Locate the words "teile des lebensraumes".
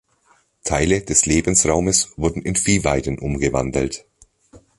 0.63-2.17